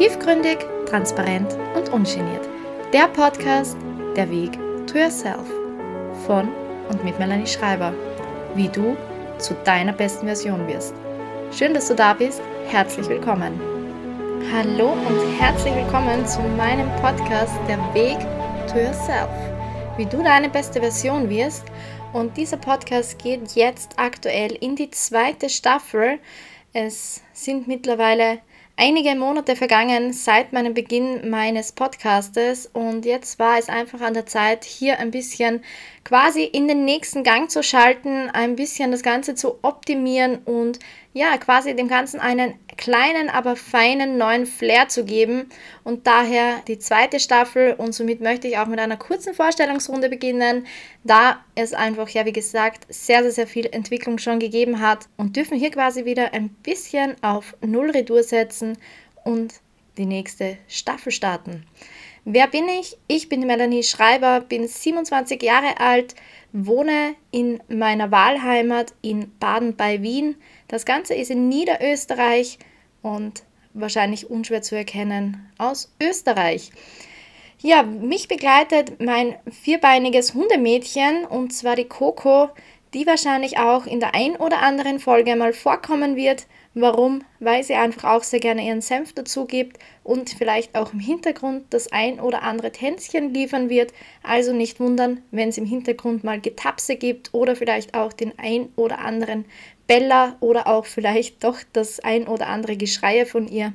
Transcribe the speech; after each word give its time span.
Tiefgründig, 0.00 0.56
transparent 0.88 1.58
und 1.76 1.90
ungeniert. 1.92 2.48
Der 2.90 3.06
Podcast 3.08 3.76
Der 4.16 4.30
Weg 4.30 4.52
to 4.86 4.96
Yourself 4.96 5.46
von 6.26 6.48
und 6.88 7.04
mit 7.04 7.18
Melanie 7.18 7.46
Schreiber. 7.46 7.92
Wie 8.54 8.68
du 8.68 8.96
zu 9.36 9.52
deiner 9.66 9.92
besten 9.92 10.24
Version 10.24 10.66
wirst. 10.66 10.94
Schön, 11.52 11.74
dass 11.74 11.88
du 11.88 11.94
da 11.94 12.14
bist. 12.14 12.40
Herzlich 12.68 13.10
willkommen. 13.10 13.60
Hallo 14.50 14.92
und 14.92 15.38
herzlich 15.38 15.74
willkommen 15.74 16.26
zu 16.26 16.40
meinem 16.56 16.88
Podcast 17.02 17.52
Der 17.68 17.76
Weg 17.92 18.18
to 18.72 18.78
Yourself. 18.78 19.28
Wie 19.98 20.06
du 20.06 20.22
deine 20.22 20.48
beste 20.48 20.80
Version 20.80 21.28
wirst. 21.28 21.64
Und 22.14 22.38
dieser 22.38 22.56
Podcast 22.56 23.18
geht 23.18 23.54
jetzt 23.54 23.98
aktuell 23.98 24.52
in 24.62 24.76
die 24.76 24.90
zweite 24.90 25.50
Staffel. 25.50 26.20
Es 26.72 27.20
sind 27.34 27.68
mittlerweile 27.68 28.38
einige 28.80 29.14
Monate 29.14 29.56
vergangen 29.56 30.14
seit 30.14 30.54
meinem 30.54 30.72
Beginn 30.72 31.28
meines 31.28 31.70
Podcastes 31.72 32.66
und 32.72 33.04
jetzt 33.04 33.38
war 33.38 33.58
es 33.58 33.68
einfach 33.68 34.00
an 34.00 34.14
der 34.14 34.24
Zeit, 34.24 34.64
hier 34.64 34.98
ein 34.98 35.10
bisschen 35.10 35.62
quasi 36.02 36.44
in 36.44 36.66
den 36.66 36.86
nächsten 36.86 37.22
Gang 37.22 37.50
zu 37.50 37.62
schalten, 37.62 38.30
ein 38.30 38.56
bisschen 38.56 38.90
das 38.90 39.02
Ganze 39.02 39.34
zu 39.34 39.58
optimieren 39.60 40.38
und 40.46 40.78
ja, 41.12 41.36
quasi 41.36 41.76
dem 41.76 41.88
Ganzen 41.88 42.20
einen 42.20 42.54
kleinen, 42.80 43.28
aber 43.28 43.56
feinen 43.56 44.16
neuen 44.16 44.46
Flair 44.46 44.88
zu 44.88 45.04
geben 45.04 45.50
und 45.84 46.06
daher 46.06 46.62
die 46.66 46.78
zweite 46.78 47.20
Staffel 47.20 47.74
und 47.74 47.92
somit 47.92 48.22
möchte 48.22 48.48
ich 48.48 48.56
auch 48.56 48.66
mit 48.66 48.80
einer 48.80 48.96
kurzen 48.96 49.34
Vorstellungsrunde 49.34 50.08
beginnen, 50.08 50.66
da 51.04 51.44
es 51.54 51.74
einfach, 51.74 52.08
ja, 52.08 52.24
wie 52.24 52.32
gesagt, 52.32 52.86
sehr, 52.88 53.22
sehr, 53.22 53.32
sehr 53.32 53.46
viel 53.46 53.66
Entwicklung 53.70 54.16
schon 54.16 54.40
gegeben 54.40 54.80
hat 54.80 55.08
und 55.18 55.36
dürfen 55.36 55.58
hier 55.58 55.70
quasi 55.70 56.06
wieder 56.06 56.32
ein 56.32 56.48
bisschen 56.48 57.22
auf 57.22 57.54
Null 57.60 57.90
Redur 57.90 58.22
setzen 58.22 58.78
und 59.24 59.60
die 59.98 60.06
nächste 60.06 60.56
Staffel 60.66 61.12
starten. 61.12 61.66
Wer 62.24 62.48
bin 62.48 62.66
ich? 62.68 62.96
Ich 63.08 63.28
bin 63.28 63.46
Melanie 63.46 63.82
Schreiber, 63.82 64.40
bin 64.40 64.66
27 64.66 65.42
Jahre 65.42 65.80
alt, 65.80 66.14
wohne 66.52 67.14
in 67.30 67.62
meiner 67.68 68.10
Wahlheimat 68.10 68.94
in 69.02 69.32
Baden 69.38 69.76
bei 69.76 70.02
Wien. 70.02 70.36
Das 70.68 70.86
Ganze 70.86 71.14
ist 71.14 71.30
in 71.30 71.48
Niederösterreich 71.48 72.58
und 73.02 73.42
wahrscheinlich 73.74 74.30
unschwer 74.30 74.62
zu 74.62 74.76
erkennen 74.76 75.50
aus 75.58 75.92
Österreich. 76.02 76.70
Ja, 77.62 77.82
mich 77.82 78.26
begleitet 78.26 79.00
mein 79.02 79.36
vierbeiniges 79.50 80.32
Hundemädchen 80.34 81.26
und 81.26 81.52
zwar 81.52 81.76
die 81.76 81.84
Coco, 81.84 82.48
die 82.94 83.06
wahrscheinlich 83.06 83.58
auch 83.58 83.86
in 83.86 84.00
der 84.00 84.14
ein 84.14 84.36
oder 84.36 84.62
anderen 84.62 84.98
Folge 84.98 85.36
mal 85.36 85.52
vorkommen 85.52 86.16
wird. 86.16 86.46
Warum? 86.72 87.22
Weil 87.38 87.62
sie 87.62 87.74
einfach 87.74 88.04
auch 88.04 88.22
sehr 88.22 88.40
gerne 88.40 88.66
ihren 88.66 88.80
Senf 88.80 89.12
dazu 89.12 89.44
gibt 89.44 89.78
und 90.04 90.30
vielleicht 90.30 90.74
auch 90.74 90.92
im 90.92 91.00
Hintergrund 91.00 91.64
das 91.70 91.92
ein 91.92 92.18
oder 92.18 92.42
andere 92.42 92.72
Tänzchen 92.72 93.34
liefern 93.34 93.68
wird. 93.68 93.92
Also 94.22 94.52
nicht 94.52 94.80
wundern, 94.80 95.22
wenn 95.30 95.50
es 95.50 95.58
im 95.58 95.66
Hintergrund 95.66 96.24
mal 96.24 96.40
Getapse 96.40 96.96
gibt 96.96 97.34
oder 97.34 97.56
vielleicht 97.56 97.94
auch 97.94 98.12
den 98.12 98.38
ein 98.38 98.70
oder 98.76 99.00
anderen 99.00 99.44
Bella 99.90 100.36
oder 100.38 100.68
auch 100.68 100.86
vielleicht 100.86 101.42
doch 101.42 101.58
das 101.72 101.98
ein 101.98 102.28
oder 102.28 102.46
andere 102.46 102.76
Geschreie 102.76 103.26
von 103.26 103.48
ihr. 103.48 103.72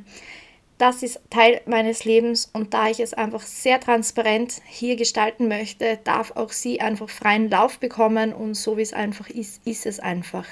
Das 0.77 1.03
ist 1.03 1.19
Teil 1.29 1.59
meines 1.65 2.05
Lebens 2.05 2.49
und 2.53 2.73
da 2.73 2.87
ich 2.87 3.01
es 3.01 3.13
einfach 3.13 3.41
sehr 3.41 3.81
transparent 3.81 4.61
hier 4.65 4.95
gestalten 4.95 5.49
möchte, 5.49 5.99
darf 6.05 6.31
auch 6.37 6.53
sie 6.53 6.79
einfach 6.79 7.09
freien 7.09 7.49
Lauf 7.49 7.79
bekommen 7.79 8.31
und 8.31 8.53
so 8.53 8.77
wie 8.77 8.81
es 8.81 8.93
einfach 8.93 9.29
ist, 9.29 9.59
ist 9.67 9.85
es 9.85 9.99
einfach. 9.99 10.45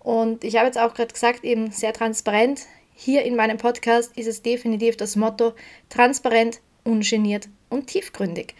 Und 0.00 0.42
ich 0.42 0.56
habe 0.56 0.66
jetzt 0.66 0.78
auch 0.78 0.92
gerade 0.92 1.12
gesagt, 1.12 1.44
eben 1.44 1.70
sehr 1.70 1.92
transparent. 1.92 2.62
Hier 2.92 3.22
in 3.22 3.36
meinem 3.36 3.58
Podcast 3.58 4.18
ist 4.18 4.26
es 4.26 4.42
definitiv 4.42 4.96
das 4.96 5.14
Motto 5.14 5.52
transparent, 5.88 6.60
ungeniert 6.82 7.48
und 7.68 7.86
tiefgründig. 7.86 8.56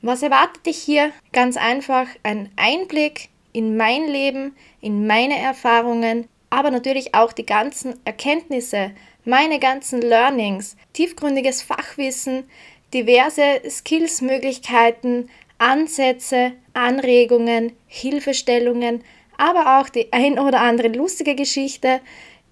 Was 0.00 0.22
erwartet 0.22 0.64
dich 0.64 0.78
hier? 0.78 1.12
Ganz 1.34 1.58
einfach 1.58 2.06
ein 2.22 2.50
Einblick 2.56 3.28
in 3.56 3.74
mein 3.78 4.06
Leben, 4.06 4.54
in 4.82 5.06
meine 5.06 5.38
Erfahrungen, 5.38 6.28
aber 6.50 6.70
natürlich 6.70 7.14
auch 7.14 7.32
die 7.32 7.46
ganzen 7.46 7.94
Erkenntnisse, 8.04 8.90
meine 9.24 9.58
ganzen 9.58 10.02
Learnings, 10.02 10.76
tiefgründiges 10.92 11.62
Fachwissen, 11.62 12.44
diverse 12.92 13.62
Skillsmöglichkeiten, 13.66 15.30
Ansätze, 15.56 16.52
Anregungen, 16.74 17.72
Hilfestellungen, 17.86 19.02
aber 19.38 19.80
auch 19.80 19.88
die 19.88 20.12
ein 20.12 20.38
oder 20.38 20.60
andere 20.60 20.88
lustige 20.88 21.34
Geschichte. 21.34 22.00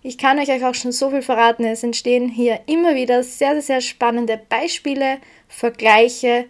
Ich 0.03 0.16
kann 0.16 0.38
euch 0.38 0.64
auch 0.64 0.75
schon 0.75 0.93
so 0.93 1.10
viel 1.10 1.20
verraten, 1.20 1.66
es 1.66 1.82
entstehen 1.82 2.31
hier 2.31 2.60
immer 2.64 2.94
wieder 2.94 3.22
sehr, 3.22 3.60
sehr, 3.60 3.82
spannende 3.82 4.41
Beispiele, 4.48 5.19
Vergleiche 5.48 6.47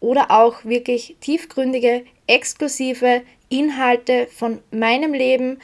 oder 0.00 0.30
auch 0.30 0.64
wirklich 0.64 1.16
tiefgründige, 1.20 2.06
exklusive 2.26 3.22
Inhalte 3.48 4.26
von 4.26 4.60
meinem 4.70 5.14
Leben, 5.14 5.58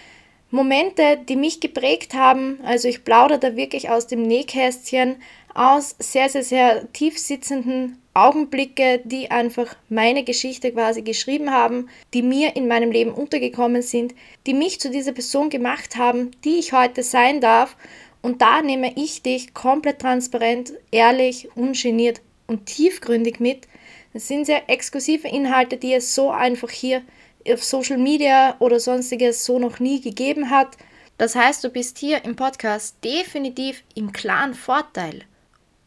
Momente, 0.51 1.19
die 1.29 1.37
mich 1.37 1.61
geprägt 1.61 2.15
haben. 2.15 2.61
Also 2.63 2.89
ich 2.89 3.05
plaudere 3.05 3.41
da 3.41 3.57
wirklich 3.57 3.91
aus 3.91 4.07
dem 4.07 4.23
Nähkästchen, 4.23 5.17
aus 5.53 5.97
sehr, 5.99 6.29
sehr, 6.29 6.45
sehr 6.45 6.93
tief 6.93 7.19
sitzenden 7.19 7.99
Augenblicke, 8.15 9.01
die 9.05 9.33
einfach 9.33 9.77
meine 9.89 10.23
Geschichte 10.23 10.71
quasi 10.73 11.03
geschrieben 11.03 11.51
haben, 11.51 11.89
die 12.15 12.23
mir 12.23 12.55
in 12.55 12.69
meinem 12.69 12.93
Leben 12.93 13.13
untergekommen 13.13 13.83
sind, 13.83 14.15
die 14.47 14.55
mich 14.55 14.81
zu 14.81 14.91
dieser 14.91 15.13
Person 15.13 15.51
gemacht 15.51 15.97
haben, 15.97 16.31
die 16.45 16.59
ich 16.59 16.73
heute 16.73 17.03
sein 17.03 17.41
darf. 17.41 17.77
Und 18.23 18.41
da 18.41 18.63
nehme 18.63 18.93
ich 18.97 19.23
dich 19.23 19.53
komplett 19.55 19.99
transparent, 19.99 20.73
ehrlich, 20.93 21.49
ungeniert 21.57 22.21
und 22.47 22.67
tiefgründig 22.67 23.41
mit. 23.41 23.67
Das 24.13 24.29
sind 24.29 24.47
sehr 24.47 24.71
exklusive 24.71 25.27
Inhalte, 25.27 25.77
die 25.77 25.93
es 25.93 26.15
so 26.15 26.31
einfach 26.31 26.71
hier 26.71 27.03
auf 27.49 27.63
Social 27.63 27.99
Media 27.99 28.57
oder 28.59 28.81
sonstiges 28.81 29.45
so 29.45 29.59
noch 29.59 29.81
nie 29.81 30.01
gegeben 30.01 30.51
hat. 30.51 30.77
Das 31.19 31.35
heißt, 31.35 31.63
du 31.65 31.71
bist 31.71 31.99
hier 31.99 32.25
im 32.25 32.37
Podcast 32.37 32.97
definitiv 33.05 33.83
im 33.95 34.13
klaren 34.13 34.55
Vorteil 34.55 35.25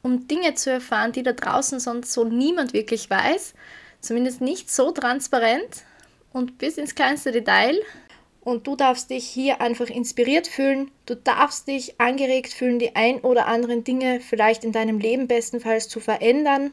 um 0.07 0.27
Dinge 0.27 0.53
zu 0.55 0.71
erfahren, 0.71 1.11
die 1.11 1.21
da 1.21 1.33
draußen 1.33 1.79
sonst 1.79 2.13
so 2.13 2.23
niemand 2.23 2.73
wirklich 2.73 3.09
weiß. 3.09 3.53
Zumindest 3.99 4.41
nicht 4.41 4.71
so 4.71 4.91
transparent 4.91 5.83
und 6.31 6.57
bis 6.57 6.77
ins 6.77 6.95
kleinste 6.95 7.31
Detail. 7.31 7.77
Und 8.41 8.65
du 8.65 8.77
darfst 8.77 9.09
dich 9.09 9.27
hier 9.27 9.59
einfach 9.59 9.89
inspiriert 9.89 10.47
fühlen. 10.47 10.89
Du 11.05 11.15
darfst 11.15 11.67
dich 11.67 11.99
angeregt 11.99 12.53
fühlen, 12.53 12.79
die 12.79 12.95
ein 12.95 13.19
oder 13.19 13.47
anderen 13.47 13.83
Dinge 13.83 14.21
vielleicht 14.21 14.63
in 14.63 14.71
deinem 14.71 14.99
Leben 14.99 15.27
bestenfalls 15.27 15.89
zu 15.89 15.99
verändern. 15.99 16.71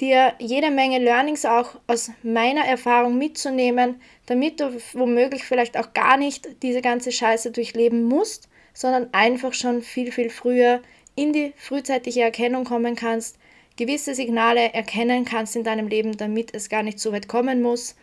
Dir 0.00 0.34
jede 0.38 0.70
Menge 0.70 0.98
Learnings 0.98 1.44
auch 1.44 1.74
aus 1.88 2.10
meiner 2.22 2.64
Erfahrung 2.64 3.18
mitzunehmen, 3.18 4.00
damit 4.26 4.60
du 4.60 4.80
womöglich 4.92 5.44
vielleicht 5.44 5.76
auch 5.76 5.92
gar 5.92 6.16
nicht 6.16 6.62
diese 6.62 6.82
ganze 6.82 7.10
Scheiße 7.10 7.50
durchleben 7.50 8.04
musst, 8.04 8.48
sondern 8.72 9.08
einfach 9.12 9.54
schon 9.54 9.82
viel, 9.82 10.12
viel 10.12 10.30
früher 10.30 10.82
in 11.16 11.32
die 11.32 11.52
frühzeitige 11.56 12.20
Erkennung 12.22 12.62
kommen 12.62 12.94
kannst, 12.94 13.38
gewisse 13.76 14.14
Signale 14.14 14.72
erkennen 14.72 15.24
kannst 15.24 15.56
in 15.56 15.64
deinem 15.64 15.88
Leben, 15.88 16.16
damit 16.16 16.54
es 16.54 16.68
gar 16.68 16.84
nicht 16.84 17.00
so 17.00 17.12
weit 17.12 17.26
kommen 17.26 17.60
muss. 17.60 17.96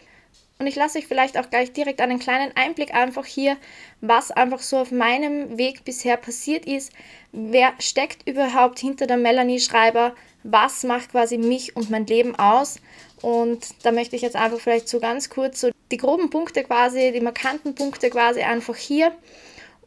Und 0.58 0.68
ich 0.68 0.76
lasse 0.76 1.00
euch 1.00 1.08
vielleicht 1.08 1.38
auch 1.38 1.50
gleich 1.50 1.74
direkt 1.74 2.00
einen 2.00 2.20
kleinen 2.20 2.56
Einblick 2.56 2.94
einfach 2.94 3.26
hier, 3.26 3.58
was 4.00 4.32
einfach 4.32 4.62
so 4.62 4.78
auf 4.78 4.92
meinem 4.92 5.58
Weg 5.58 5.84
bisher 5.84 6.16
passiert 6.16 6.66
ist. 6.66 6.94
Wer 7.34 7.74
steckt 7.80 8.28
überhaupt 8.28 8.80
hinter 8.80 9.06
der 9.06 9.18
Melanie 9.18 9.60
Schreiber? 9.60 10.16
Was 10.44 10.84
macht 10.84 11.12
quasi 11.12 11.38
mich 11.38 11.76
und 11.76 11.90
mein 11.90 12.06
Leben 12.06 12.36
aus? 12.36 12.80
Und 13.22 13.68
da 13.84 13.92
möchte 13.92 14.16
ich 14.16 14.22
jetzt 14.22 14.36
einfach 14.36 14.60
vielleicht 14.60 14.88
so 14.88 15.00
ganz 15.00 15.30
kurz 15.30 15.60
so 15.60 15.72
die 15.92 15.98
groben 15.98 16.30
Punkte 16.30 16.64
quasi, 16.64 17.12
die 17.12 17.22
markanten 17.22 17.76
Punkte 17.76 18.10
quasi 18.10 18.42
einfach 18.42 18.76
hier 18.76 19.12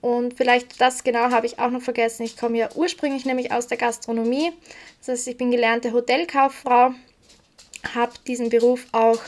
und 0.01 0.35
vielleicht 0.35 0.81
das 0.81 1.03
genau 1.03 1.31
habe 1.31 1.47
ich 1.47 1.59
auch 1.59 1.71
noch 1.71 1.83
vergessen. 1.83 2.23
Ich 2.23 2.37
komme 2.37 2.59
ja 2.59 2.69
ursprünglich 2.75 3.25
nämlich 3.25 3.53
aus 3.53 3.67
der 3.67 3.79
Gastronomie. 3.79 4.53
Das 5.01 5.09
heißt, 5.09 5.29
ich 5.29 5.37
bin 5.37 5.51
gelernte 5.51 5.93
Hotelkauffrau, 5.93 6.95
habe 7.95 8.13
diesen 8.27 8.49
Beruf 8.49 8.87
auch 8.93 9.19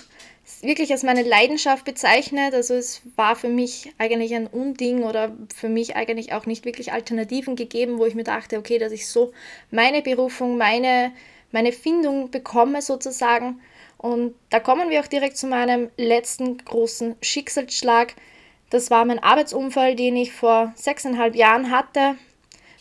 wirklich 0.62 0.92
als 0.92 1.02
meine 1.02 1.22
Leidenschaft 1.22 1.84
bezeichnet. 1.84 2.54
Also 2.54 2.74
es 2.74 3.02
war 3.16 3.36
für 3.36 3.48
mich 3.48 3.92
eigentlich 3.98 4.34
ein 4.34 4.46
Unding 4.46 5.02
oder 5.04 5.36
für 5.54 5.68
mich 5.68 5.96
eigentlich 5.96 6.32
auch 6.32 6.46
nicht 6.46 6.64
wirklich 6.64 6.92
Alternativen 6.92 7.56
gegeben, 7.56 7.98
wo 7.98 8.06
ich 8.06 8.14
mir 8.14 8.24
dachte, 8.24 8.58
okay, 8.58 8.78
dass 8.78 8.92
ich 8.92 9.06
so 9.06 9.32
meine 9.70 10.02
Berufung, 10.02 10.58
meine, 10.58 11.12
meine 11.52 11.72
Findung 11.72 12.30
bekomme 12.30 12.82
sozusagen. 12.82 13.60
Und 13.96 14.34
da 14.48 14.60
kommen 14.60 14.90
wir 14.90 15.00
auch 15.00 15.06
direkt 15.06 15.36
zu 15.36 15.46
meinem 15.46 15.90
letzten 15.96 16.58
großen 16.58 17.16
Schicksalsschlag. 17.20 18.14
Das 18.70 18.90
war 18.90 19.04
mein 19.04 19.18
Arbeitsunfall, 19.18 19.94
den 19.94 20.16
ich 20.16 20.32
vor 20.32 20.72
sechseinhalb 20.76 21.34
Jahren 21.34 21.70
hatte, 21.70 22.16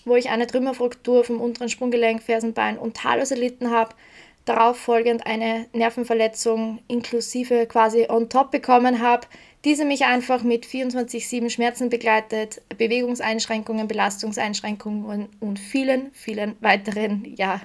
wo 0.05 0.15
ich 0.15 0.29
eine 0.29 0.47
Trümmerfraktur 0.47 1.23
vom 1.23 1.41
unteren 1.41 1.69
Sprunggelenk, 1.69 2.23
Fersenbein 2.23 2.77
und 2.77 2.95
Talus 2.95 3.31
erlitten 3.31 3.71
habe. 3.71 3.95
Darauf 4.45 4.77
folgend 4.77 5.25
eine 5.27 5.67
Nervenverletzung 5.73 6.79
inklusive 6.87 7.67
quasi 7.67 8.07
on 8.09 8.29
top 8.29 8.51
bekommen 8.51 8.99
habe, 8.99 9.27
diese 9.65 9.85
mich 9.85 10.05
einfach 10.05 10.43
mit 10.43 10.65
24-7 10.65 11.49
Schmerzen 11.49 11.89
begleitet, 11.89 12.61
Bewegungseinschränkungen, 12.77 13.87
Belastungseinschränkungen 13.87 15.29
und 15.39 15.59
vielen, 15.59 16.11
vielen 16.13 16.55
weiteren, 16.61 17.25
ja, 17.35 17.61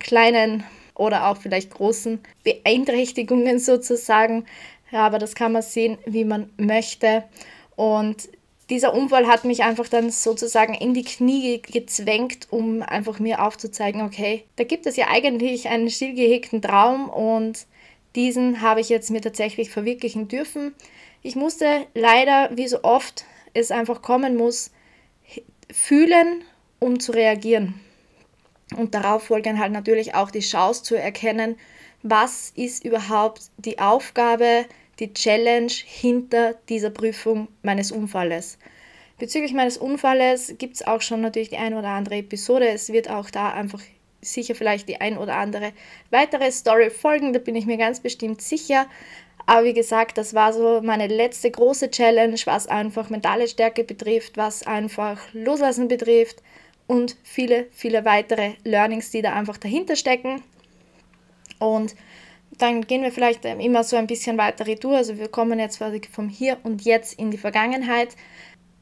kleinen 0.00 0.64
oder 0.94 1.28
auch 1.28 1.36
vielleicht 1.36 1.70
großen 1.70 2.20
Beeinträchtigungen 2.44 3.58
sozusagen. 3.58 4.46
Ja, 4.90 5.06
aber 5.06 5.18
das 5.18 5.34
kann 5.34 5.52
man 5.52 5.62
sehen, 5.62 5.98
wie 6.06 6.24
man 6.24 6.50
möchte. 6.56 7.24
Und 7.76 8.28
dieser 8.70 8.94
Unfall 8.94 9.26
hat 9.26 9.44
mich 9.44 9.62
einfach 9.62 9.88
dann 9.88 10.10
sozusagen 10.10 10.74
in 10.74 10.92
die 10.92 11.04
Knie 11.04 11.62
gezwängt, 11.62 12.48
um 12.50 12.82
einfach 12.82 13.18
mir 13.18 13.42
aufzuzeigen, 13.42 14.02
okay, 14.02 14.44
da 14.56 14.64
gibt 14.64 14.86
es 14.86 14.96
ja 14.96 15.08
eigentlich 15.08 15.68
einen 15.68 15.90
stillgehegten 15.90 16.60
Traum 16.60 17.08
und 17.08 17.66
diesen 18.14 18.60
habe 18.60 18.80
ich 18.80 18.88
jetzt 18.88 19.10
mir 19.10 19.20
tatsächlich 19.20 19.70
verwirklichen 19.70 20.28
dürfen. 20.28 20.74
Ich 21.22 21.36
musste 21.36 21.86
leider, 21.94 22.50
wie 22.56 22.68
so 22.68 22.82
oft 22.82 23.24
es 23.54 23.70
einfach 23.70 24.02
kommen 24.02 24.36
muss, 24.36 24.70
fühlen, 25.72 26.44
um 26.78 27.00
zu 27.00 27.12
reagieren. 27.12 27.74
Und 28.76 28.94
darauf 28.94 29.24
folgen 29.24 29.58
halt 29.58 29.72
natürlich 29.72 30.14
auch 30.14 30.30
die 30.30 30.40
Chance 30.40 30.82
zu 30.82 30.94
erkennen, 30.94 31.56
was 32.02 32.52
ist 32.54 32.84
überhaupt 32.84 33.50
die 33.56 33.78
Aufgabe, 33.78 34.66
die 34.98 35.12
Challenge 35.12 35.72
hinter 35.84 36.54
dieser 36.68 36.90
Prüfung 36.90 37.48
meines 37.62 37.92
Unfalles. 37.92 38.58
Bezüglich 39.18 39.52
meines 39.52 39.78
Unfalles 39.78 40.54
gibt 40.58 40.76
es 40.76 40.86
auch 40.86 41.00
schon 41.00 41.20
natürlich 41.20 41.50
die 41.50 41.56
ein 41.56 41.74
oder 41.74 41.88
andere 41.88 42.16
Episode. 42.16 42.68
Es 42.68 42.92
wird 42.92 43.10
auch 43.10 43.30
da 43.30 43.52
einfach 43.52 43.80
sicher 44.20 44.54
vielleicht 44.54 44.88
die 44.88 45.00
ein 45.00 45.18
oder 45.18 45.36
andere 45.36 45.72
weitere 46.10 46.50
Story 46.50 46.90
folgen, 46.90 47.32
da 47.32 47.38
bin 47.38 47.56
ich 47.56 47.66
mir 47.66 47.76
ganz 47.76 48.00
bestimmt 48.00 48.42
sicher. 48.42 48.86
Aber 49.46 49.64
wie 49.64 49.72
gesagt, 49.72 50.18
das 50.18 50.34
war 50.34 50.52
so 50.52 50.80
meine 50.82 51.06
letzte 51.06 51.50
große 51.50 51.90
Challenge, 51.90 52.38
was 52.44 52.66
einfach 52.66 53.08
mentale 53.08 53.48
Stärke 53.48 53.82
betrifft, 53.82 54.36
was 54.36 54.66
einfach 54.66 55.20
Loslassen 55.32 55.88
betrifft 55.88 56.42
und 56.86 57.16
viele, 57.22 57.66
viele 57.70 58.04
weitere 58.04 58.52
Learnings, 58.64 59.10
die 59.10 59.22
da 59.22 59.32
einfach 59.32 59.56
dahinter 59.56 59.96
stecken. 59.96 60.42
Und 61.58 61.94
dann 62.58 62.82
gehen 62.82 63.02
wir 63.02 63.12
vielleicht 63.12 63.44
immer 63.44 63.84
so 63.84 63.96
ein 63.96 64.06
bisschen 64.06 64.36
weiter 64.36 64.66
retour. 64.66 64.96
Also 64.96 65.16
wir 65.16 65.28
kommen 65.28 65.58
jetzt 65.58 65.78
quasi 65.78 66.00
vom 66.10 66.28
Hier 66.28 66.58
und 66.64 66.82
Jetzt 66.82 67.18
in 67.18 67.30
die 67.30 67.38
Vergangenheit. 67.38 68.16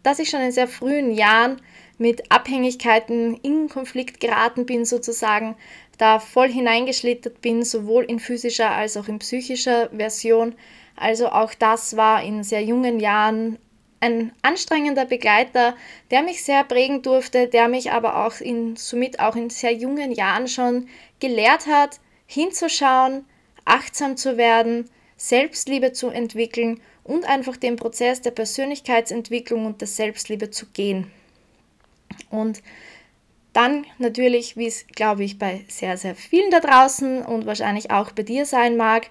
Dass 0.03 0.19
ich 0.19 0.31
schon 0.31 0.41
in 0.41 0.53
sehr 0.53 0.69
frühen 0.69 1.13
Jahren 1.13 1.61
mit 1.99 2.31
Abhängigkeiten 2.31 3.35
in 3.43 3.69
Konflikt 3.69 4.21
geraten 4.21 4.67
bin, 4.67 4.85
sozusagen, 4.85 5.57
da 5.99 6.21
voll 6.21 6.49
hineingeschlittert 6.49 7.41
bin, 7.41 7.65
sowohl 7.65 8.05
in 8.05 8.21
physischer 8.21 8.71
als 8.71 8.97
auch 8.97 9.09
in 9.09 9.19
psychischer 9.19 9.89
Version. 9.91 10.55
Also 10.95 11.29
auch 11.29 11.55
das 11.55 11.97
war 11.97 12.23
in 12.23 12.43
sehr 12.45 12.63
jungen 12.63 13.01
Jahren 13.01 13.59
ein 14.01 14.33
anstrengender 14.43 15.07
Begleiter, 15.07 15.75
der 16.11 16.23
mich 16.23 16.45
sehr 16.45 16.65
prägen 16.65 17.03
durfte, 17.03 17.49
der 17.49 17.69
mich 17.69 17.93
aber 17.93 18.27
auch 18.27 18.41
in, 18.41 18.77
somit 18.77 19.21
auch 19.21 19.37
in 19.37 19.51
sehr 19.51 19.73
jungen 19.73 20.13
Jahren 20.13 20.49
schon 20.49 20.89
gelehrt 21.19 21.67
hat, 21.67 21.99
hinzuschauen, 22.27 23.25
achtsam 23.67 24.17
zu 24.17 24.39
werden, 24.39 24.89
Selbstliebe 25.19 25.93
zu 25.93 26.09
entwickeln 26.09 26.81
und 27.05 27.29
einfach 27.29 27.57
den 27.57 27.77
Prozess 27.77 28.23
der 28.23 28.31
Persönlichkeitsentwicklung 28.31 29.67
und 29.67 29.81
der 29.81 29.89
Selbstliebe 29.89 30.51
zu 30.51 30.67
gehen. 30.67 31.11
Und 32.31 32.63
dann 33.53 33.87
natürlich, 33.99 34.57
wie 34.57 34.67
es, 34.67 34.87
glaube 34.89 35.25
ich, 35.25 35.39
bei 35.39 35.65
sehr, 35.69 35.97
sehr 35.97 36.15
vielen 36.15 36.51
da 36.51 36.61
draußen 36.61 37.23
und 37.23 37.47
wahrscheinlich 37.47 37.91
auch 37.91 38.13
bei 38.13 38.23
dir 38.23 38.45
sein 38.45 38.77
mag, 38.77 39.09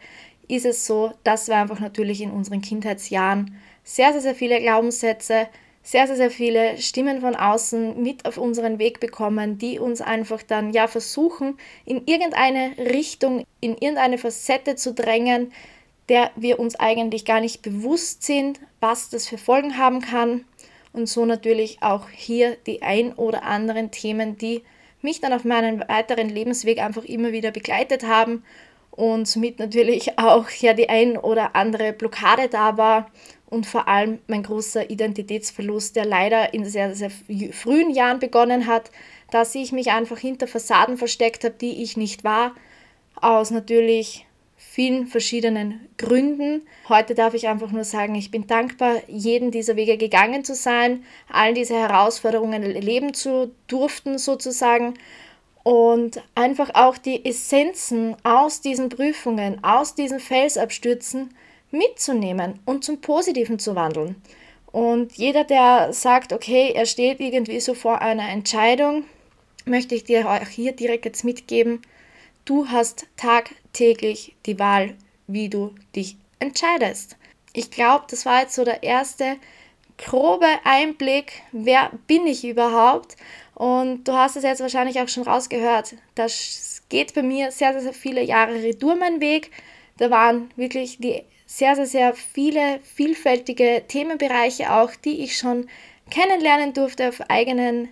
ist 0.47 0.65
es 0.65 0.85
so, 0.85 1.13
dass 1.23 1.47
wir 1.47 1.55
einfach 1.55 1.79
natürlich 1.79 2.21
in 2.21 2.31
unseren 2.31 2.61
Kindheitsjahren 2.61 3.57
sehr, 3.83 4.11
sehr, 4.11 4.21
sehr 4.21 4.35
viele 4.35 4.59
Glaubenssätze, 4.59 5.47
sehr, 5.85 6.07
sehr, 6.07 6.15
sehr 6.15 6.31
viele 6.31 6.79
Stimmen 6.79 7.21
von 7.21 7.35
außen 7.35 8.01
mit 8.01 8.25
auf 8.25 8.39
unseren 8.39 8.79
Weg 8.79 8.99
bekommen, 8.99 9.59
die 9.59 9.77
uns 9.77 10.01
einfach 10.01 10.41
dann 10.41 10.73
ja 10.73 10.87
versuchen, 10.87 11.59
in 11.85 12.07
irgendeine 12.07 12.71
Richtung, 12.79 13.45
in 13.61 13.77
irgendeine 13.77 14.17
Facette 14.17 14.75
zu 14.75 14.95
drängen, 14.95 15.53
der 16.09 16.31
wir 16.35 16.59
uns 16.59 16.75
eigentlich 16.75 17.23
gar 17.23 17.39
nicht 17.39 17.61
bewusst 17.61 18.23
sind, 18.23 18.59
was 18.79 19.11
das 19.11 19.27
für 19.27 19.37
Folgen 19.37 19.77
haben 19.77 20.01
kann. 20.01 20.45
Und 20.91 21.07
so 21.07 21.23
natürlich 21.23 21.83
auch 21.83 22.09
hier 22.09 22.57
die 22.65 22.81
ein 22.81 23.13
oder 23.13 23.43
anderen 23.43 23.91
Themen, 23.91 24.39
die 24.39 24.63
mich 25.03 25.21
dann 25.21 25.33
auf 25.33 25.43
meinem 25.43 25.83
weiteren 25.87 26.29
Lebensweg 26.29 26.79
einfach 26.79 27.05
immer 27.05 27.31
wieder 27.31 27.51
begleitet 27.51 28.07
haben. 28.07 28.43
Und 28.89 29.27
somit 29.27 29.59
natürlich 29.59 30.17
auch 30.17 30.49
ja 30.49 30.73
die 30.73 30.89
ein 30.89 31.15
oder 31.15 31.55
andere 31.55 31.93
Blockade 31.93 32.47
da 32.49 32.75
war 32.75 33.11
und 33.47 33.65
vor 33.65 33.87
allem 33.87 34.19
mein 34.27 34.43
großer 34.43 34.89
Identitätsverlust, 34.89 35.95
der 35.95 36.05
leider 36.05 36.53
in 36.53 36.65
sehr, 36.65 36.95
sehr 36.95 37.11
frühen 37.51 37.91
Jahren 37.91 38.19
begonnen 38.19 38.67
hat, 38.67 38.91
dass 39.31 39.55
ich 39.55 39.71
mich 39.71 39.91
einfach 39.91 40.17
hinter 40.17 40.47
Fassaden 40.47 40.97
versteckt 40.97 41.43
habe, 41.43 41.55
die 41.59 41.83
ich 41.83 41.97
nicht 41.97 42.23
war, 42.23 42.55
aus 43.15 43.51
natürlich 43.51 44.25
vielen 44.57 45.07
verschiedenen 45.07 45.87
Gründen. 45.97 46.63
Heute 46.89 47.15
darf 47.15 47.33
ich 47.33 47.47
einfach 47.47 47.71
nur 47.71 47.83
sagen, 47.83 48.15
ich 48.15 48.31
bin 48.31 48.47
dankbar, 48.47 48.95
jeden 49.07 49.51
dieser 49.51 49.75
Wege 49.75 49.97
gegangen 49.97 50.43
zu 50.43 50.55
sein, 50.55 51.03
all 51.31 51.53
diese 51.53 51.75
Herausforderungen 51.75 52.63
erleben 52.63 53.13
zu 53.13 53.51
durften 53.67 54.17
sozusagen 54.17 54.95
und 55.63 56.21
einfach 56.35 56.71
auch 56.73 56.97
die 56.97 57.25
Essenzen 57.25 58.15
aus 58.23 58.61
diesen 58.61 58.89
Prüfungen, 58.89 59.63
aus 59.63 59.95
diesen 59.95 60.19
Felsabstürzen 60.19 61.29
mitzunehmen 61.77 62.59
und 62.65 62.83
zum 62.83 63.01
Positiven 63.01 63.59
zu 63.59 63.75
wandeln. 63.75 64.15
Und 64.71 65.13
jeder, 65.13 65.43
der 65.43 65.93
sagt, 65.93 66.33
okay, 66.33 66.71
er 66.75 66.85
steht 66.85 67.19
irgendwie 67.19 67.59
so 67.59 67.73
vor 67.73 68.01
einer 68.01 68.29
Entscheidung, 68.29 69.05
möchte 69.65 69.95
ich 69.95 70.03
dir 70.03 70.29
auch 70.29 70.47
hier 70.47 70.73
direkt 70.73 71.05
jetzt 71.05 71.23
mitgeben, 71.23 71.81
Du 72.45 72.67
hast 72.67 73.07
tagtäglich 73.17 74.35
die 74.45 74.59
Wahl, 74.59 74.93
wie 75.25 75.49
du 75.49 75.73
dich 75.95 76.15
entscheidest. 76.37 77.17
Ich 77.53 77.71
glaube, 77.71 78.05
das 78.07 78.27
war 78.27 78.41
jetzt 78.41 78.53
so 78.53 78.63
der 78.63 78.83
erste 78.83 79.37
grobe 79.97 80.45
Einblick, 80.63 81.41
wer 81.51 81.89
bin 82.05 82.27
ich 82.27 82.45
überhaupt? 82.45 83.15
Und 83.55 84.03
du 84.07 84.13
hast 84.13 84.35
es 84.35 84.43
jetzt 84.43 84.61
wahrscheinlich 84.61 84.99
auch 84.99 85.07
schon 85.07 85.23
rausgehört. 85.23 85.95
Das 86.13 86.83
geht 86.89 87.15
bei 87.15 87.23
mir 87.23 87.51
sehr, 87.51 87.79
sehr, 87.81 87.93
viele 87.93 88.21
Jahre 88.21 88.61
retour 88.61 88.95
mein 88.95 89.21
Weg. 89.21 89.49
Da 89.97 90.11
waren 90.11 90.51
wirklich 90.55 90.99
die 90.99 91.23
sehr, 91.55 91.73
sehr, 91.77 91.85
sehr 91.85 92.13
viele 92.13 92.81
vielfältige 92.81 93.83
Themenbereiche 93.87 94.73
auch, 94.73 94.91
die 94.93 95.23
ich 95.23 95.37
schon 95.37 95.69
kennenlernen 96.11 96.73
durfte 96.73 97.07
auf 97.07 97.21
eigenen 97.29 97.87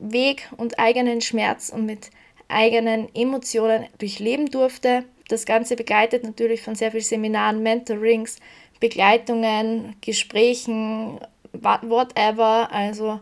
Weg 0.00 0.48
und 0.56 0.80
eigenen 0.80 1.20
Schmerz 1.20 1.68
und 1.68 1.86
mit 1.86 2.10
eigenen 2.48 3.08
Emotionen 3.14 3.86
durchleben 3.98 4.50
durfte. 4.50 5.04
Das 5.28 5.46
Ganze 5.46 5.76
begleitet 5.76 6.24
natürlich 6.24 6.62
von 6.62 6.74
sehr 6.74 6.90
vielen 6.90 7.04
Seminaren, 7.04 7.62
Mentorings, 7.62 8.38
Begleitungen, 8.80 9.94
Gesprächen, 10.00 11.20
whatever. 11.52 12.72
Also 12.72 13.20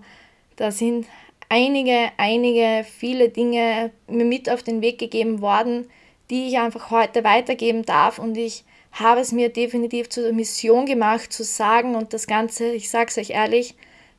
da 0.57 0.71
sind 0.71 1.07
einige, 1.51 2.11
einige, 2.17 2.87
viele 2.89 3.29
Dinge 3.29 3.91
mir 4.09 4.25
mit 4.25 4.49
auf 4.49 4.63
den 4.63 4.81
Weg 4.81 4.99
gegeben 4.99 5.43
worden, 5.43 5.91
die 6.31 6.49
ich 6.49 6.59
einfach 6.59 6.91
heute 6.91 7.23
weitergeben 7.23 7.85
darf 7.85 8.19
und 8.19 8.39
ich 8.39 8.65
habe 8.95 9.21
es 9.21 9.33
mir 9.33 9.49
definitiv 9.49 10.09
zur 10.09 10.33
Mission 10.33 10.87
gemacht, 10.87 11.33
zu 11.33 11.43
sagen 11.43 11.97
und 11.97 12.13
das 12.13 12.27
Ganze, 12.27 12.73
ich 12.73 12.89
sage 12.89 13.11
es 13.11 13.19
euch 13.19 13.31
ehrlich, 13.31 13.75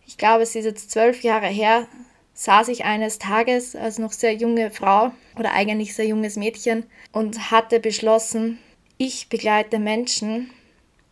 ich 0.05 0.17
glaube, 0.17 0.43
es 0.43 0.55
ist 0.55 0.65
jetzt 0.65 0.91
zwölf 0.91 1.23
Jahre 1.23 1.47
her, 1.47 1.87
saß 2.33 2.67
ich 2.67 2.83
eines 2.83 3.17
Tages 3.17 3.75
als 3.75 3.97
noch 3.97 4.11
sehr 4.11 4.33
junge 4.33 4.69
Frau 4.69 5.11
oder 5.39 5.53
eigentlich 5.53 5.95
sehr 5.95 6.05
junges 6.05 6.35
Mädchen 6.35 6.83
und 7.13 7.49
hatte 7.51 7.79
beschlossen, 7.79 8.59
ich 8.97 9.29
begleite 9.29 9.79
Menschen 9.79 10.51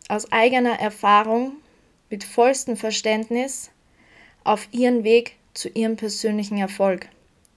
aus 0.08 0.30
eigener 0.30 0.78
Erfahrung 0.78 1.52
mit 2.10 2.22
vollstem 2.22 2.76
Verständnis 2.76 3.70
auf 4.44 4.68
ihren 4.72 5.04
Weg 5.04 5.36
zu 5.54 5.70
ihrem 5.70 5.96
persönlichen 5.96 6.58
Erfolg. 6.58 7.08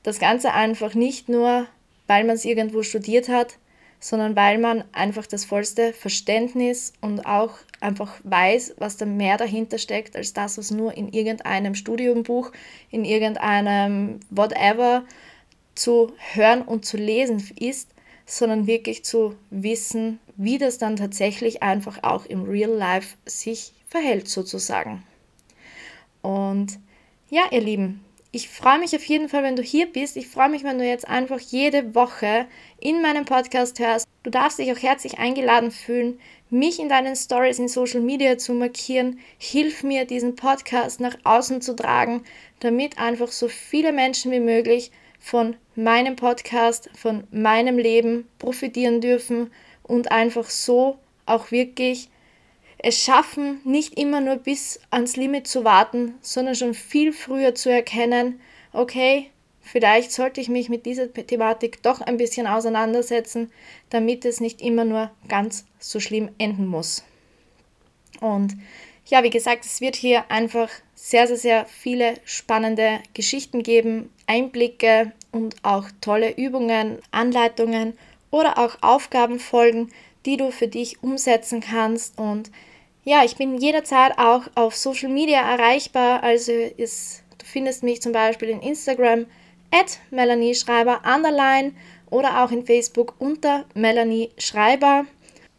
Das 0.03 0.19
Ganze 0.19 0.53
einfach 0.53 0.93
nicht 0.93 1.27
nur, 1.27 1.67
weil 2.07 2.23
man 2.23 2.37
es 2.37 2.45
irgendwo 2.45 2.83
studiert 2.83 3.27
hat, 3.27 3.57
sondern 3.99 4.35
weil 4.35 4.57
man 4.57 4.83
einfach 4.91 5.25
das 5.25 5.45
vollste 5.45 5.93
Verständnis 5.93 6.93
und 7.01 7.25
auch 7.25 7.51
einfach 7.79 8.13
weiß, 8.23 8.75
was 8.77 8.97
da 8.97 9.05
mehr 9.05 9.37
dahinter 9.37 9.77
steckt, 9.77 10.15
als 10.15 10.33
das, 10.33 10.57
was 10.57 10.71
nur 10.71 10.95
in 10.95 11.09
irgendeinem 11.09 11.75
Studiumbuch, 11.75 12.51
in 12.91 13.05
irgendeinem 13.05 14.19
whatever 14.29 15.03
zu 15.75 16.13
hören 16.33 16.61
und 16.61 16.85
zu 16.85 16.97
lesen 16.97 17.43
ist, 17.59 17.89
sondern 18.25 18.67
wirklich 18.67 19.03
zu 19.05 19.35
wissen, 19.49 20.19
wie 20.35 20.57
das 20.57 20.77
dann 20.77 20.95
tatsächlich 20.95 21.63
einfach 21.63 22.03
auch 22.03 22.25
im 22.25 22.43
Real 22.43 22.71
Life 22.71 23.15
sich 23.25 23.73
verhält 23.87 24.27
sozusagen. 24.27 25.03
Und 26.21 26.79
ja, 27.29 27.43
ihr 27.51 27.61
Lieben, 27.61 28.03
ich 28.31 28.50
freue 28.50 28.79
mich 28.79 28.96
auf 28.96 29.03
jeden 29.05 29.29
Fall, 29.29 29.43
wenn 29.43 29.55
du 29.55 29.63
hier 29.63 29.86
bist. 29.86 30.17
Ich 30.17 30.27
freue 30.27 30.50
mich, 30.50 30.63
wenn 30.63 30.77
du 30.77 30.86
jetzt 30.86 31.07
einfach 31.07 31.39
jede 31.39 31.96
Woche 31.96 32.46
in 32.79 33.01
meinem 33.01 33.25
Podcast 33.25 33.79
hörst. 33.79 34.07
Du 34.24 34.29
darfst 34.29 34.60
dich 34.60 34.72
auch 34.72 34.81
herzlich 34.81 35.17
eingeladen 35.17 35.72
fühlen, 35.72 36.19
mich 36.50 36.79
in 36.79 36.89
deinen 36.89 37.15
Stories 37.15 37.60
in 37.60 37.67
Social 37.69 38.01
Media 38.01 38.38
zu 38.38 38.53
markieren. 38.53 39.19
Hilf 39.38 39.84
mir, 39.84 40.05
diesen 40.05 40.36
Podcast 40.36 41.00
nach 41.00 41.17
außen 41.24 41.62
zu 41.62 41.75
tragen, 41.75 42.24
damit 42.60 42.98
einfach 42.98 43.29
so 43.29 43.48
viele 43.48 43.93
Menschen 43.93 44.31
wie 44.31 44.41
möglich 44.41 44.91
von 45.19 45.55
meinem 45.75 46.15
Podcast, 46.15 46.89
von 46.96 47.24
meinem 47.31 47.77
Leben 47.77 48.27
profitieren 48.39 49.01
dürfen 49.01 49.51
und 49.84 50.12
einfach 50.12 50.50
so 50.50 51.00
auch 51.25 51.51
wirklich 51.51 52.10
es 52.79 53.03
schaffen, 53.03 53.60
nicht 53.63 53.98
immer 53.98 54.22
nur 54.22 54.36
bis 54.38 54.79
ans 54.91 55.15
Limit 55.15 55.48
zu 55.48 55.63
warten, 55.63 56.15
sondern 56.22 56.55
schon 56.55 56.74
viel 56.74 57.12
früher 57.12 57.55
zu 57.55 57.72
erkennen, 57.72 58.39
okay, 58.74 59.31
vielleicht 59.62 60.12
sollte 60.12 60.39
ich 60.41 60.50
mich 60.50 60.69
mit 60.69 60.86
dieser 60.86 61.12
Thematik 61.12 61.81
doch 61.81 62.01
ein 62.01 62.17
bisschen 62.17 62.48
auseinandersetzen, 62.48 63.51
damit 63.89 64.25
es 64.25 64.39
nicht 64.39 64.62
immer 64.62 64.86
nur 64.86 65.12
ganz 65.27 65.65
so 65.79 66.00
schlimm 66.00 66.29
enden 66.38 66.67
muss. 66.67 67.03
Und 68.22 68.55
ja, 69.07 69.24
wie 69.24 69.29
gesagt, 69.29 69.65
es 69.65 69.81
wird 69.81 69.96
hier 69.96 70.29
einfach 70.29 70.69
sehr, 70.93 71.27
sehr, 71.27 71.38
sehr 71.38 71.65
viele 71.65 72.15
spannende 72.25 73.00
Geschichten 73.13 73.63
geben, 73.63 74.12
Einblicke 74.25 75.13
und 75.31 75.55
auch 75.63 75.86
tolle 76.01 76.36
Übungen, 76.36 77.00
Anleitungen 77.12 77.98
oder 78.31 78.57
auch 78.57 78.77
Aufgaben 78.81 79.39
folgen, 79.39 79.89
die 80.27 80.38
du 80.38 80.51
für 80.51 80.67
dich 80.67 81.01
umsetzen 81.01 81.62
kannst. 81.62 82.19
Und 82.19 82.51
ja, 83.03 83.24
ich 83.24 83.38
bin 83.38 83.57
jederzeit 83.57 84.19
auch 84.19 84.43
auf 84.53 84.75
Social 84.75 85.10
Media 85.10 85.39
erreichbar. 85.39 86.22
Also 86.22 86.51
ist, 86.51 87.24
du 87.38 87.46
findest 87.46 87.81
mich 87.81 88.01
zum 88.01 88.12
Beispiel 88.12 88.50
in 88.50 88.62
Instagram 88.62 89.25
at 89.72 90.00
Melanie 90.12 90.53
Schreiber 90.53 91.01
underline 91.05 91.74
oder 92.10 92.43
auch 92.43 92.51
in 92.51 92.65
Facebook 92.65 93.15
unter 93.19 93.65
Melanie 93.74 94.29
Schreiber. 94.38 95.05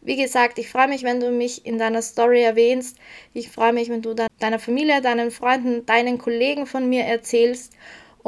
Wie 0.02 0.16
gesagt, 0.16 0.58
ich 0.58 0.68
freue 0.68 0.88
mich, 0.88 1.02
wenn 1.02 1.18
du 1.18 1.30
mich 1.30 1.66
in 1.66 1.78
deiner 1.78 2.02
Story 2.02 2.42
erwähnst. 2.42 2.98
Ich 3.34 3.50
freue 3.50 3.72
mich, 3.72 3.88
wenn 3.88 4.02
du 4.02 4.14
deiner 4.14 4.58
Familie, 4.58 5.00
deinen 5.00 5.30
Freunden, 5.30 5.84
deinen 5.86 6.18
Kollegen 6.18 6.66
von 6.66 6.88
mir 6.88 7.04
erzählst. 7.04 7.72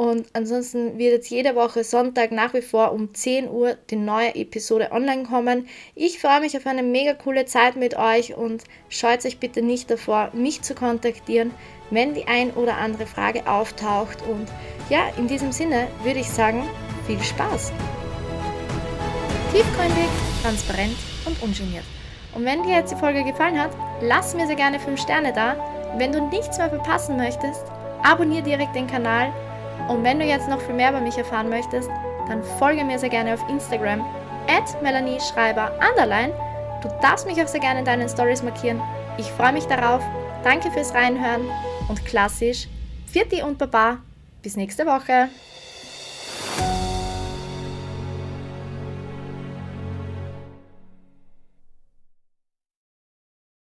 Und 0.01 0.25
ansonsten 0.33 0.97
wird 0.97 1.13
jetzt 1.13 1.29
jede 1.29 1.55
Woche 1.55 1.83
Sonntag 1.83 2.31
nach 2.31 2.55
wie 2.55 2.63
vor 2.63 2.91
um 2.91 3.13
10 3.13 3.47
Uhr 3.47 3.77
die 3.91 3.97
neue 3.97 4.33
Episode 4.33 4.91
online 4.91 5.25
kommen. 5.25 5.67
Ich 5.93 6.17
freue 6.17 6.39
mich 6.39 6.57
auf 6.57 6.65
eine 6.65 6.81
mega 6.81 7.13
coole 7.13 7.45
Zeit 7.45 7.75
mit 7.75 7.95
euch 7.95 8.35
und 8.35 8.63
scheut 8.89 9.23
euch 9.27 9.37
bitte 9.37 9.61
nicht 9.61 9.91
davor, 9.91 10.31
mich 10.33 10.63
zu 10.63 10.73
kontaktieren, 10.73 11.51
wenn 11.91 12.15
die 12.15 12.25
ein 12.25 12.49
oder 12.53 12.77
andere 12.77 13.05
Frage 13.05 13.47
auftaucht. 13.47 14.23
Und 14.27 14.47
ja, 14.89 15.01
in 15.19 15.27
diesem 15.27 15.51
Sinne 15.51 15.85
würde 16.03 16.21
ich 16.21 16.29
sagen, 16.31 16.67
viel 17.05 17.21
Spaß! 17.21 17.71
Tiefgründig, 19.53 20.09
transparent 20.41 20.97
und 21.27 21.43
ungeniert. 21.43 21.85
Und 22.33 22.43
wenn 22.43 22.63
dir 22.63 22.77
jetzt 22.77 22.91
die 22.91 22.99
Folge 22.99 23.23
gefallen 23.23 23.61
hat, 23.61 23.69
lass 24.01 24.33
mir 24.33 24.47
sehr 24.47 24.55
gerne 24.55 24.79
5 24.79 24.99
Sterne 24.99 25.31
da. 25.31 25.55
Wenn 25.99 26.11
du 26.11 26.27
nichts 26.29 26.57
mehr 26.57 26.69
verpassen 26.69 27.17
möchtest, 27.17 27.65
abonniere 28.01 28.41
direkt 28.41 28.75
den 28.75 28.87
Kanal. 28.87 29.31
Und 29.87 30.03
wenn 30.03 30.19
du 30.19 30.25
jetzt 30.25 30.49
noch 30.49 30.61
viel 30.61 30.75
mehr 30.75 30.89
über 30.89 31.01
mich 31.01 31.17
erfahren 31.17 31.49
möchtest, 31.49 31.89
dann 32.27 32.43
folge 32.59 32.83
mir 32.83 32.99
sehr 32.99 33.09
gerne 33.09 33.33
auf 33.33 33.49
Instagram 33.49 34.01
at 34.47 34.81
Melanie 34.81 35.19
Schreiber 35.19 35.71
underline. 35.89 36.33
Du 36.81 36.89
darfst 37.01 37.27
mich 37.27 37.41
auch 37.41 37.47
sehr 37.47 37.59
gerne 37.59 37.79
in 37.79 37.85
deinen 37.85 38.09
Stories 38.09 38.43
markieren. 38.43 38.81
Ich 39.17 39.27
freue 39.27 39.53
mich 39.53 39.65
darauf. 39.65 40.01
Danke 40.43 40.71
fürs 40.71 40.93
Reinhören 40.93 41.43
und 41.87 42.03
klassisch, 42.05 42.67
Vierti 43.05 43.43
und 43.43 43.57
Baba. 43.57 43.97
Bis 44.41 44.57
nächste 44.57 44.85
Woche. 44.85 45.29